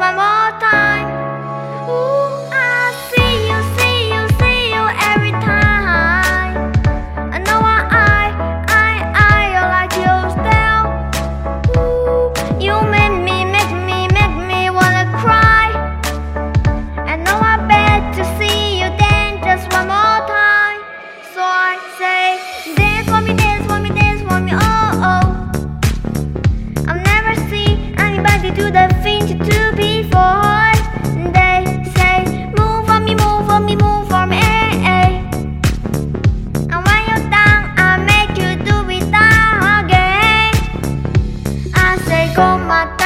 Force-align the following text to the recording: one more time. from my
one 0.00 0.16
more 0.16 0.58
time. 0.58 0.99
from 42.40 42.66
my 42.66 42.99